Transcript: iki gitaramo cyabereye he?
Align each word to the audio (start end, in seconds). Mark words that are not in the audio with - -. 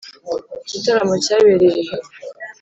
iki 0.65 0.69
gitaramo 0.81 1.15
cyabereye 1.25 1.81
he? 1.87 1.95